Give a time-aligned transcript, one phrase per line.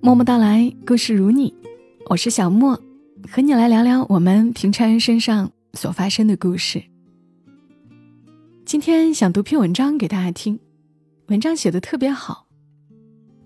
[0.00, 1.52] 默默到来，故事如你，
[2.08, 2.80] 我是小莫，
[3.28, 6.84] 和你来聊聊我们平常人身上所发生的故事。
[8.64, 10.60] 今天想读篇文章给大家听，
[11.26, 12.46] 文章写的特别好，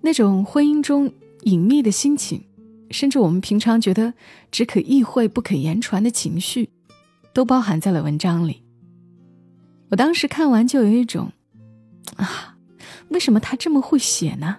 [0.01, 2.45] 那种婚姻中隐秘的心情，
[2.91, 4.13] 甚至我们平常觉得
[4.51, 6.69] 只可意会不可言传的情绪，
[7.33, 8.61] 都包含在了文章里。
[9.89, 11.31] 我当时看完就有一种，
[12.15, 12.57] 啊，
[13.09, 14.57] 为什么他这么会写呢？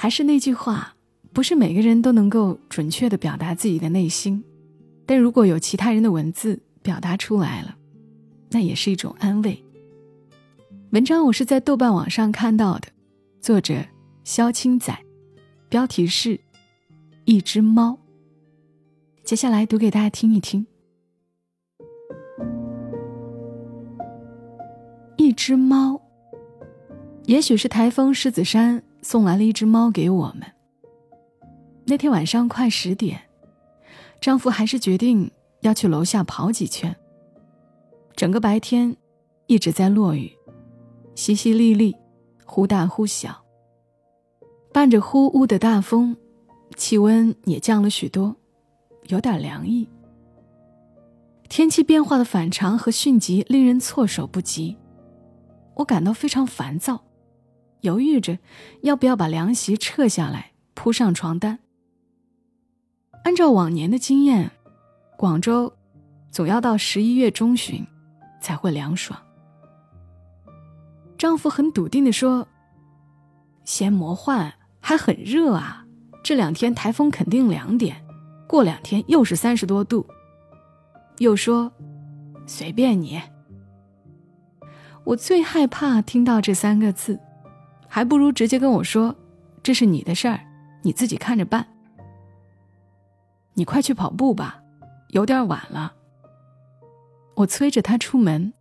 [0.00, 0.94] 还是那句话，
[1.32, 4.44] 不是每个人都能够准确的表达自己的内心，
[5.04, 7.76] 但如果有其他人的文字表达出来了，
[8.50, 9.60] 那也是一种安慰。
[10.90, 12.86] 文章我是在豆瓣网上看到的，
[13.40, 13.84] 作者
[14.22, 14.96] 肖青仔，
[15.68, 16.36] 标题是
[17.24, 17.90] 《一只猫》。
[19.24, 20.64] 接下来读给大家听一听，
[25.16, 25.94] 《一只猫》，
[27.24, 28.84] 也许是台风狮子山。
[29.10, 30.42] 送来了一只猫给我们。
[31.86, 33.18] 那天晚上快十点，
[34.20, 35.30] 丈夫还是决定
[35.62, 36.94] 要去楼下跑几圈。
[38.14, 38.94] 整个白天
[39.46, 40.30] 一直在落雨，
[41.14, 41.96] 淅淅沥沥，
[42.44, 43.34] 忽大忽小，
[44.74, 46.14] 伴着呼呜的大风，
[46.76, 48.36] 气温也降了许多，
[49.06, 49.88] 有点凉意。
[51.48, 54.76] 天气变化的反常和迅疾令人措手不及，
[55.76, 57.02] 我感到非常烦躁。
[57.80, 58.38] 犹豫着，
[58.82, 61.58] 要不要把凉席撤下来，铺上床单。
[63.24, 64.50] 按照往年的经验，
[65.16, 65.72] 广州
[66.30, 67.86] 总要到十一月中旬
[68.40, 69.20] 才会凉爽。
[71.18, 72.46] 丈夫很笃定地说
[73.64, 75.84] ：“嫌魔幻，还很热啊！
[76.22, 78.04] 这两天台风肯定凉点，
[78.46, 80.06] 过两天又是三十多度。”
[81.18, 81.72] 又说
[82.46, 83.20] ：“随便你。”
[85.04, 87.18] 我最害怕听到这三个字。
[87.88, 89.16] 还不如直接跟我说，
[89.62, 90.40] 这是你的事儿，
[90.82, 91.66] 你自己看着办。
[93.54, 94.62] 你快去跑步吧，
[95.08, 95.94] 有点晚了。
[97.34, 98.52] 我催着他出门，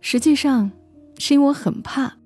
[0.00, 0.70] 实际上
[1.18, 2.16] 是因为我很怕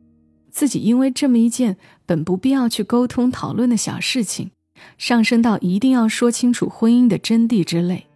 [0.51, 1.77] 自己因为这么一件
[2.07, 4.51] 本不必要去沟通讨论的小事情，
[4.99, 8.07] 上升到一定要说清楚婚姻的真谛之类。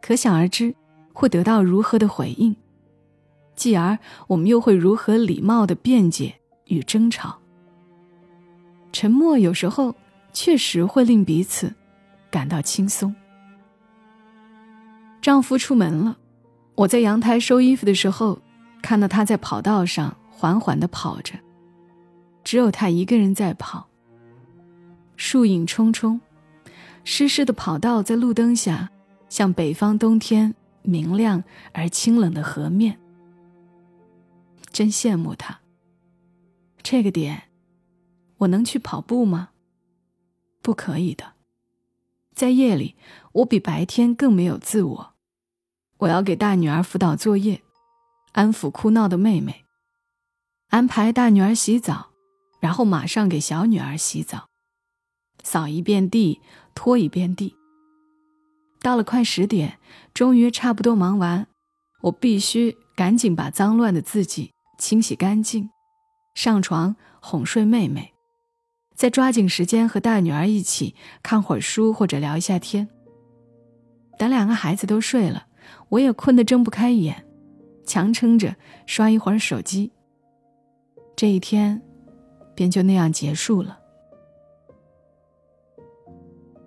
[0.00, 0.74] 可想而知，
[1.12, 2.54] 会得到如何的回应，
[3.56, 3.98] 继而
[4.28, 6.34] 我们又会如何礼貌的辩解。
[6.66, 7.38] 与争吵，
[8.92, 9.94] 沉默有时候
[10.32, 11.72] 确实会令彼此
[12.30, 13.14] 感到轻松。
[15.20, 16.18] 丈夫出门了，
[16.74, 18.38] 我在阳台收衣服的时候，
[18.82, 21.34] 看到他在跑道上缓缓地跑着，
[22.42, 23.88] 只有他一个人在跑。
[25.16, 26.20] 树影冲冲，
[27.04, 28.90] 湿湿的跑道在路灯下，
[29.28, 31.42] 像北方冬天明亮
[31.72, 32.98] 而清冷的河面。
[34.72, 35.58] 真羡慕他。
[36.84, 37.44] 这个点，
[38.36, 39.52] 我能去跑步吗？
[40.60, 41.32] 不可以的。
[42.34, 42.94] 在夜里，
[43.32, 45.14] 我比白天更没有自我。
[46.00, 47.62] 我要给大女儿辅导作业，
[48.32, 49.64] 安抚哭闹的妹妹，
[50.68, 52.10] 安排大女儿洗澡，
[52.60, 54.50] 然后马上给小女儿洗澡，
[55.42, 56.42] 扫一遍地，
[56.74, 57.56] 拖一遍地。
[58.82, 59.78] 到了快十点，
[60.12, 61.46] 终于差不多忙完，
[62.02, 65.70] 我必须赶紧把脏乱的自己清洗干净。
[66.34, 68.12] 上床哄睡妹妹，
[68.94, 72.88] 再抓紧时间和大女儿一起看会儿书或者聊一下天。
[74.18, 75.46] 等两个孩子都睡了，
[75.88, 77.24] 我也困得睁不开眼，
[77.86, 78.54] 强撑着
[78.86, 79.90] 刷一会儿手机。
[81.16, 81.80] 这一天，
[82.54, 83.78] 便就那样结束了。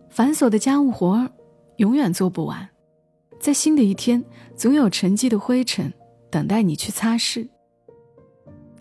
[0.09, 1.29] 繁琐的家务活
[1.75, 2.67] 永远做不完，
[3.39, 4.23] 在新的一天，
[4.55, 5.93] 总有沉积的灰尘
[6.31, 7.47] 等待你去擦拭。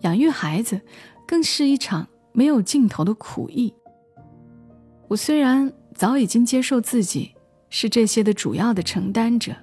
[0.01, 0.81] 养育孩子，
[1.25, 3.73] 更是一场没有尽头的苦役。
[5.07, 7.33] 我虽然早已经接受自己
[7.69, 9.55] 是这些的主要的承担者，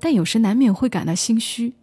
[0.00, 1.74] 但有时难免会感到心虚。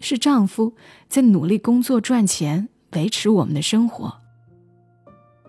[0.00, 0.74] 是丈夫
[1.08, 4.12] 在努力工作赚钱维持我们的生活，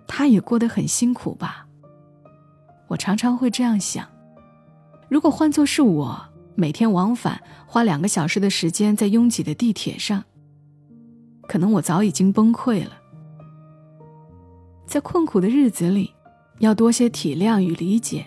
[0.07, 1.65] 他也过得很辛苦吧？
[2.89, 4.05] 我常常会这样想：
[5.09, 6.21] 如果换作是我，
[6.55, 10.25] 每天往返花两个小时的时间在拥挤的地铁上。
[11.51, 12.91] 可能我早已经崩溃了。
[14.85, 16.13] 在困苦的日子里，
[16.59, 18.25] 要多些体谅与理解，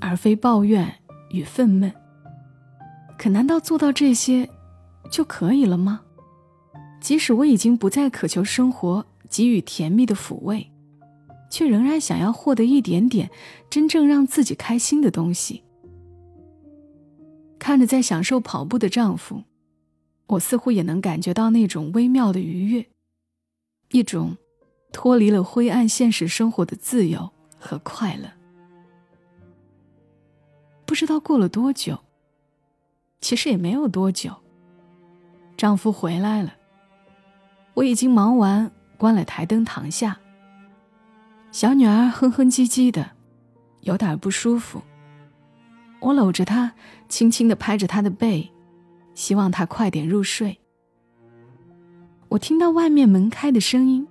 [0.00, 0.96] 而非抱怨
[1.30, 1.90] 与愤懑。
[3.16, 4.50] 可难道做到这些
[5.10, 6.02] 就可以了吗？
[7.00, 10.70] 即使我已经不再渴求生活给予甜蜜的抚慰，
[11.48, 13.30] 却仍然想要获得一点点
[13.70, 15.62] 真正让自己开心的东西。
[17.58, 19.44] 看着在享受跑步的丈夫。
[20.28, 22.86] 我似乎也能感觉到那种微妙的愉悦，
[23.90, 24.36] 一种
[24.92, 28.30] 脱离了灰暗现实生活的自由和快乐。
[30.84, 31.98] 不知道过了多久，
[33.20, 34.34] 其实也没有多久，
[35.56, 36.54] 丈夫回来了。
[37.74, 40.18] 我已经忙完，关了台灯，躺下。
[41.52, 43.12] 小女儿哼哼唧唧的，
[43.80, 44.82] 有点不舒服。
[46.00, 46.74] 我搂着她，
[47.08, 48.52] 轻轻的拍着她的背，
[49.18, 50.60] 希望他快点入睡。
[52.28, 54.06] 我听到外面门开的声音，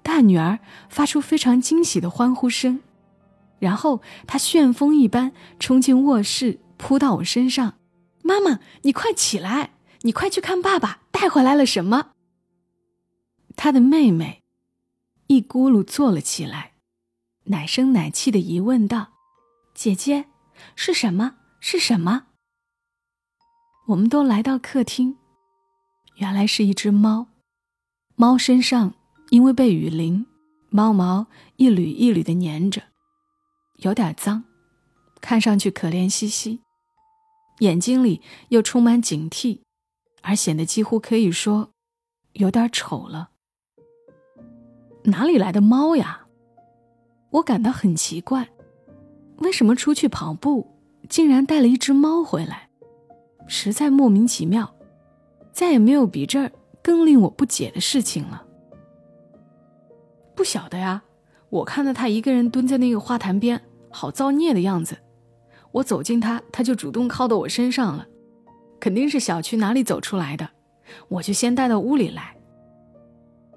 [0.00, 2.80] 大女儿发出非常惊喜的欢呼声，
[3.58, 7.78] 然后她旋风一般冲进卧室，扑到我身上
[8.22, 12.12] ：“妈妈，你快起来，你快去看爸爸带回来了什么。”
[13.56, 14.44] 她的妹妹
[15.26, 16.74] 一咕噜坐了起来，
[17.46, 19.08] 奶声奶气的疑问道
[19.74, 20.26] ：“姐姐。”
[20.76, 21.34] 是什么？
[21.58, 22.26] 是什么？
[23.88, 25.16] 我们都来到客厅，
[26.16, 27.28] 原来是一只猫。
[28.16, 28.92] 猫身上
[29.30, 30.26] 因为被雨淋，
[30.68, 31.26] 猫毛
[31.56, 32.82] 一缕一缕的粘着，
[33.76, 34.44] 有点脏，
[35.22, 36.60] 看上去可怜兮兮，
[37.60, 38.20] 眼睛里
[38.50, 39.60] 又充满警惕，
[40.20, 41.70] 而显得几乎可以说
[42.34, 43.30] 有点丑了。
[45.04, 46.26] 哪里来的猫呀？
[47.30, 48.50] 我感到很奇怪。
[49.38, 50.76] 为什么出去跑步
[51.08, 52.67] 竟然带了一只猫回来？
[53.48, 54.72] 实在莫名其妙，
[55.52, 56.52] 再也没有比这儿
[56.82, 58.44] 更令我不解的事情了。
[60.36, 61.02] 不晓得呀，
[61.50, 63.60] 我看到他一个人蹲在那个花坛边，
[63.90, 64.96] 好造孽的样子。
[65.72, 68.06] 我走近他，他就主动靠到我身上了，
[68.78, 70.48] 肯定是小区哪里走出来的。
[71.08, 72.36] 我就先带到屋里来。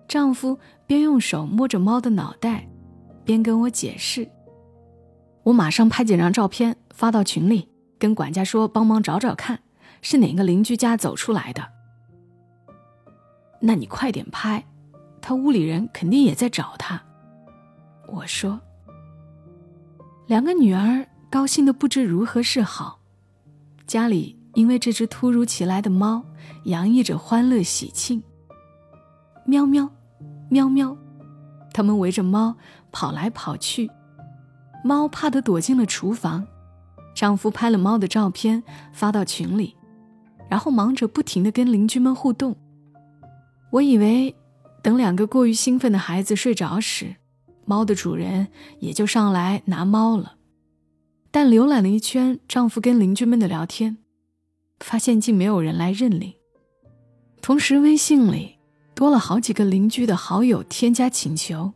[0.07, 2.67] 丈夫边用手摸着猫的脑袋，
[3.23, 4.27] 边跟我解释。
[5.43, 9.59] 我马上拍几张照片发到群里，跟管家说帮忙找找看，
[10.01, 11.67] 是哪个邻居家走出来的。
[13.59, 14.65] 那你快点拍，
[15.21, 17.01] 他屋里人肯定也在找他。
[18.07, 18.59] 我说，
[20.27, 22.99] 两个女儿高兴的不知如何是好，
[23.85, 26.25] 家里因为这只突如其来的猫
[26.65, 28.21] 洋溢着欢乐喜庆。
[29.45, 29.89] 喵喵，
[30.49, 30.97] 喵喵，
[31.73, 32.55] 他们围着猫
[32.91, 33.89] 跑来跑去。
[34.83, 36.47] 猫怕得躲进了厨房，
[37.13, 39.75] 丈夫拍了猫的照片发到群里，
[40.51, 42.53] 然后忙着不停地跟邻居们互动。
[43.69, 44.35] 我以为
[44.83, 47.15] 等两个过于兴奋的孩子睡着时，
[47.63, 48.49] 猫的主人
[48.79, 50.35] 也就上来拿猫了。
[51.31, 53.95] 但浏览了一圈丈夫跟邻居们的聊天，
[54.81, 56.33] 发现竟没有人来认领。
[57.41, 58.57] 同时，微信里
[58.93, 61.71] 多了好几个邻居的好友添加请求，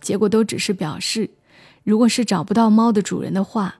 [0.00, 1.28] 结果都只是表示。
[1.82, 3.74] 如果是找不到猫的主人的话，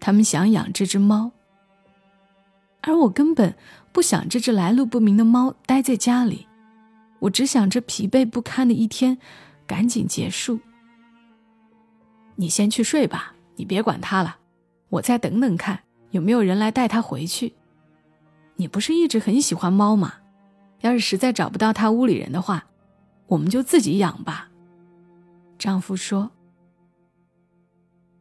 [0.00, 1.32] 他们想养这只猫。
[2.86, 3.52] 而我根本
[3.92, 6.46] 不想这只来路不明的猫待在家里，
[7.18, 9.18] 我只想这疲惫不堪的一天
[9.66, 10.60] 赶紧结束。
[12.36, 14.36] 你先去睡吧，你别管它了，
[14.88, 15.80] 我再等等看
[16.12, 17.54] 有没有人来带它回去。
[18.54, 20.14] 你不是一直很喜欢猫吗？
[20.82, 22.66] 要是实在找不到它屋里人的话，
[23.26, 24.48] 我们就自己养吧。
[25.58, 26.30] 丈夫说。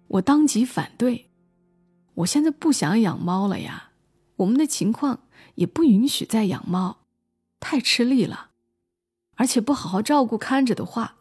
[0.08, 1.30] 我当即反对，
[2.16, 3.92] 我现在不想养猫了呀。
[4.38, 5.20] 我们的情况
[5.56, 6.98] 也不允许再养猫，
[7.60, 8.52] 太吃力了，
[9.36, 11.16] 而且不好好照顾看着的话，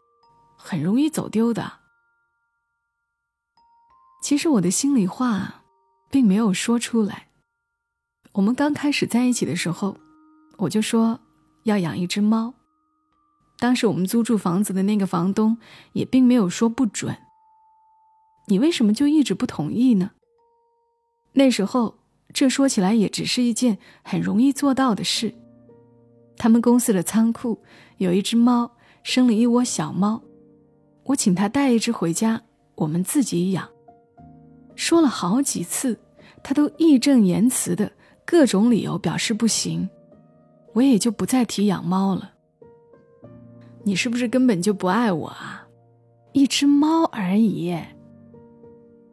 [0.57, 1.81] 很容易走丢的。
[4.23, 5.63] 其实我的心里话，
[6.11, 7.29] 并没有说出来。
[8.33, 9.99] 我们刚开始在一起的时候，
[10.57, 11.21] 我就说
[11.65, 12.55] 要养一只猫。
[13.59, 15.59] 当时我们租住房子的那个房东
[15.93, 17.17] 也并没有说不准。
[18.49, 20.11] 你为什么就一直不同意呢？
[21.35, 21.99] 那时候，
[22.35, 25.33] 这说起来也只是一件很容易做到的事。
[26.37, 27.63] 他们公司的仓库
[27.99, 28.73] 有一只猫，
[29.05, 30.21] 生了一窝小猫，
[31.05, 32.43] 我请他带一只回家，
[32.75, 33.69] 我们自己养。
[34.75, 35.97] 说了好几次，
[36.43, 37.93] 他都义正言辞的
[38.27, 39.89] 各种理由表示不行，
[40.73, 42.33] 我也就不再提养猫了。
[43.85, 45.69] 你是不是根本就不爱我啊？
[46.33, 47.79] 一只猫而已。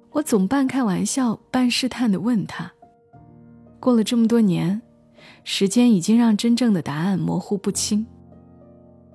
[0.10, 2.74] 我总半开玩笑半试探的问他
[3.82, 4.80] ：“过了这么多年，
[5.44, 8.06] 时间已经让真正的答案模糊不清。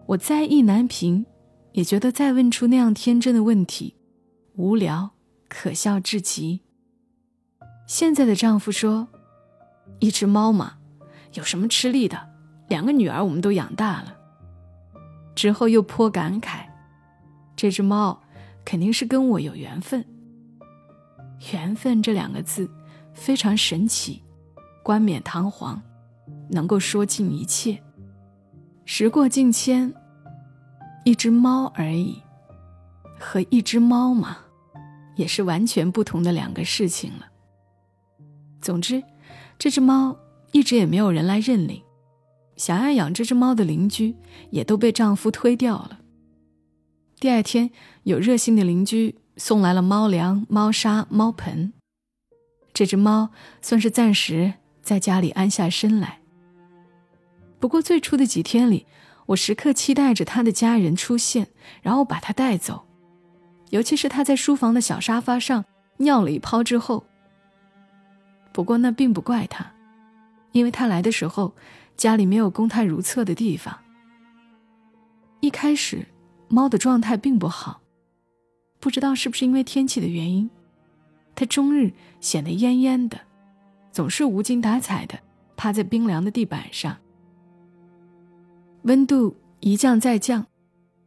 [0.07, 1.25] 我再意难平，
[1.73, 3.95] 也觉得再问出那样天真的问题，
[4.57, 5.13] 无聊
[5.49, 6.63] 可笑至极。”
[7.87, 9.07] 现在的丈夫说
[10.01, 10.79] ：“一只猫嘛，
[11.35, 12.19] 有什么吃力的？
[12.69, 14.17] 两个女儿我们都养大了。”
[15.37, 16.67] 之后又颇感慨
[17.55, 18.21] ：“这只猫
[18.65, 20.05] 肯定是跟我有缘分。”
[21.53, 22.69] 缘分这两个字
[23.15, 24.23] 非常神奇，
[24.87, 25.83] 冠冕堂皇，
[26.49, 27.83] 能够说尽一切。
[28.85, 29.93] 时过境迁，
[31.05, 32.23] 一只猫而已，
[33.19, 34.39] 和一只猫嘛，
[35.17, 37.27] 也是完全不同的两个事情了。
[38.61, 39.03] 总之，
[39.59, 40.17] 这只猫
[40.53, 41.83] 一直也没有人来认领，
[42.57, 44.15] 想要养这只猫的邻居
[44.51, 45.99] 也都被丈夫推掉了。
[47.19, 47.73] 第二天，
[48.05, 51.73] 有热心的邻居送来了猫粮、猫砂、猫盆，
[52.73, 54.55] 这只猫算是暂时
[54.87, 56.21] 在家里安下身来。
[57.59, 58.87] 不过最初的几天里，
[59.27, 61.49] 我时刻期待着他的家人出现，
[61.83, 62.87] 然后把他带走。
[63.71, 65.65] 尤其是他在书房的小沙发上
[65.97, 67.05] 尿了一泡之后。
[68.53, 69.73] 不过那并不怪他，
[70.53, 71.53] 因为他来的时候
[71.97, 73.77] 家里没有供他如厕的地方。
[75.41, 76.07] 一开始，
[76.47, 77.81] 猫的状态并不好，
[78.79, 80.49] 不知道是不是因为天气的原因，
[81.35, 83.19] 它终日显得恹恹的，
[83.97, 85.19] 总是无精打采的
[85.57, 86.99] 趴在冰凉的地板上。
[88.83, 90.47] 温度一降再降，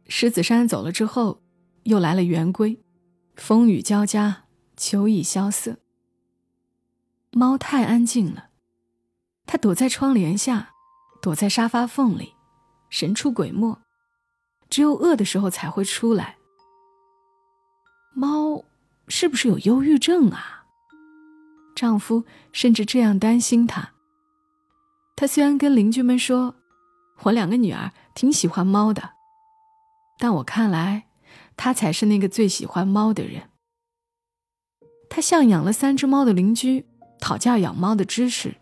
[0.08, 1.40] 狮子山走了之后，
[1.84, 2.82] 又来了圆规，
[3.36, 4.42] 风雨交加，
[4.76, 5.78] 秋意萧瑟。
[7.30, 8.48] 猫太安静了，
[9.46, 10.72] 它躲在窗帘下，
[11.22, 12.34] 躲在沙发缝里，
[12.88, 13.78] 神出鬼没，
[14.68, 16.38] 只有饿的时候才会出来。
[18.12, 18.64] 猫
[19.06, 20.59] 是不是有忧郁症啊？
[21.80, 23.92] 丈夫甚至这样担心她。
[25.16, 26.56] 她虽然跟邻居们说。
[27.24, 29.10] 我两个女儿挺喜欢猫的，
[30.18, 31.06] 但我看来，
[31.54, 33.50] 她才是那个最喜欢猫的人。
[35.10, 36.86] 她向养了三只猫的邻居
[37.20, 38.56] 讨教养猫的知识，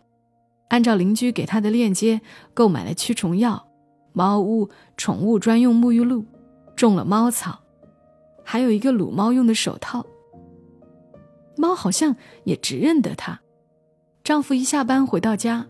[0.71, 2.21] 按照邻居给她的链接
[2.53, 3.69] 购买了驱虫药、
[4.13, 6.27] 猫屋宠物专用沐浴露，
[6.75, 7.61] 种了猫草，
[8.45, 10.05] 还有一个撸猫用的手套。
[11.59, 13.41] 猫好像也只认得他。
[14.25, 15.67] 丈夫一下班回到家。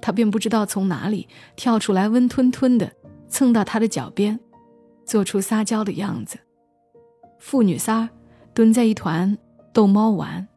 [0.00, 2.92] 他便不知道从哪里跳出来，温吞吞的
[3.28, 4.40] 蹭到他的脚边，
[5.04, 6.40] 做出撒娇的样子。
[7.38, 8.10] 父女仨
[8.52, 9.38] 蹲在一团
[9.72, 10.48] 逗猫玩，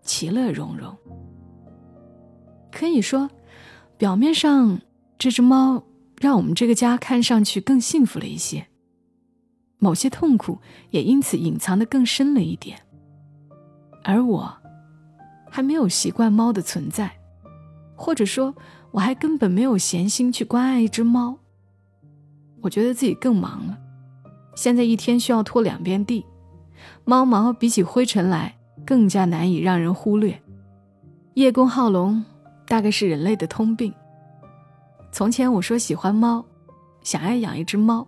[0.00, 0.96] 其乐融融。
[2.72, 3.28] 可以说，
[3.98, 4.80] 表面上
[5.18, 5.84] 这只猫
[6.18, 8.66] 让我们这个家看上去更幸福了一些，
[9.76, 10.58] 某些痛苦
[10.88, 12.85] 也因此隐藏的更深了一点。
[14.06, 14.56] 而我，
[15.50, 17.10] 还没有习惯猫的存在，
[17.94, 18.54] 或者说。
[18.92, 21.36] 我还根本没有闲心去关爱一只猫。
[22.62, 23.76] 我觉得自己更忙了，
[24.54, 26.24] 现在一天需要拖两遍地，
[27.04, 30.40] 猫毛比起灰尘来更加难以让人忽略。
[31.34, 32.24] 叶公好龙
[32.66, 33.92] 大概是人类的通病。
[35.12, 36.42] 从前我说喜欢猫，
[37.02, 38.06] 想要养一只猫，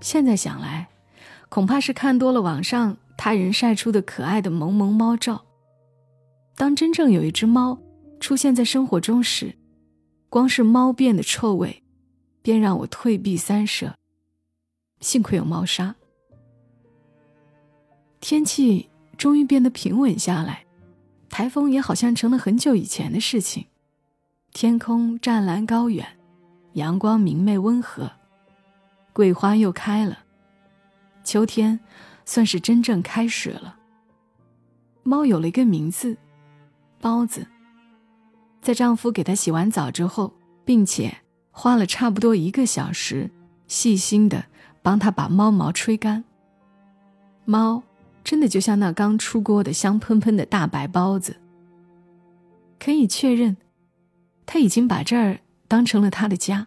[0.00, 0.88] 现在想来，
[1.48, 5.44] 恐怕是看多了网上他人晒出的可爱的萌萌猫照。
[6.54, 7.78] 当真正有一只猫
[8.20, 9.54] 出现在生活中时，
[10.28, 11.82] 光是猫便的臭味，
[12.42, 13.94] 便让我退避三舍。
[15.00, 15.94] 幸亏有猫砂。
[18.20, 20.64] 天气终于变得平稳下来，
[21.28, 23.66] 台风也好像成了很久以前的事情。
[24.52, 26.06] 天空湛蓝高远，
[26.72, 28.10] 阳光明媚温和，
[29.12, 30.20] 桂花又开了，
[31.22, 31.78] 秋天
[32.26, 33.78] 算是真正开始了。
[35.02, 36.18] 猫有了一个名字，
[37.00, 37.46] 包子。
[38.60, 41.16] 在丈夫给她洗完澡之后，并且
[41.50, 43.30] 花了差不多一个小时，
[43.68, 44.44] 细心的
[44.82, 46.24] 帮她把猫毛吹干。
[47.44, 47.82] 猫
[48.24, 51.36] 真的就像那刚出锅的香喷喷的大白包子。
[52.80, 53.56] 可以确认，
[54.44, 56.66] 他已经把这儿当成了他的家。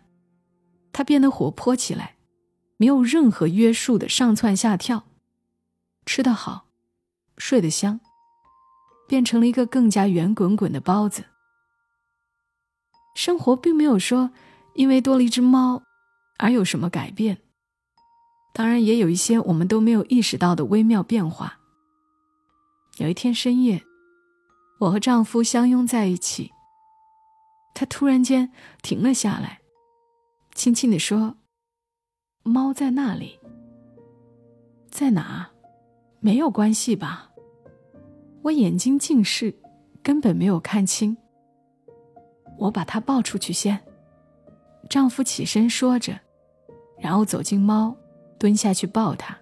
[0.94, 2.16] 他变得活泼起来，
[2.78, 5.04] 没有任何约束的上蹿下跳，
[6.12, 6.66] 吃得好，
[7.38, 8.00] 睡得香，
[9.08, 11.26] 变成了一个更加圆滚滚的包子。
[13.14, 14.32] 生活并没有说
[14.74, 15.84] 因为多了一只猫
[16.40, 17.38] 而有什么改变，
[18.56, 21.60] 当然也有一些我们都没有意识到的微妙变化。
[22.98, 23.84] 有一天深夜，
[24.80, 26.52] 我和丈夫相拥在一起，
[27.76, 28.52] 他突然间
[28.82, 29.62] 停了下来，
[30.56, 31.38] 轻轻地说
[32.42, 33.40] ：“猫在那里，
[34.90, 35.52] 在哪？
[36.20, 37.32] 没有关系吧？”
[38.42, 39.54] 我眼睛近视，
[40.02, 41.18] 根本没有看清。
[42.58, 43.80] 我把它抱出去先。
[44.90, 46.20] 丈夫起身说着，
[46.98, 47.96] 然后走进猫，
[48.40, 49.38] 蹲下去抱它。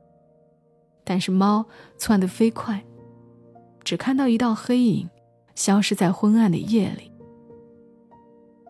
[1.04, 1.66] 但是猫
[1.98, 2.84] 窜得飞快，
[3.84, 5.10] 只看到一道黑影
[5.56, 7.12] 消失在昏暗的夜里。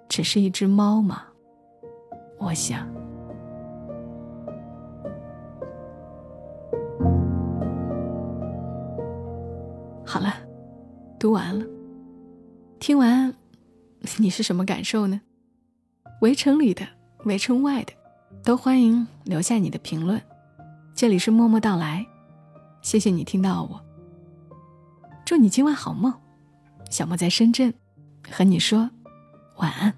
[0.08, 1.26] 只是一只猫吗？
[2.38, 2.97] 我想。
[11.20, 11.66] 读完了，
[12.80, 13.34] 听完。
[14.20, 15.20] 你是什么感受呢？
[16.22, 16.88] 围城里的，
[17.26, 17.94] 围城外的，
[18.44, 20.22] 都欢迎留下你的评论。
[20.94, 22.06] 这里是默默到来，
[22.82, 23.84] 谢谢你听到我。
[25.26, 26.14] 祝你今晚好梦，
[26.90, 27.74] 小莫在深圳，
[28.32, 28.90] 和你说
[29.58, 29.94] 晚安。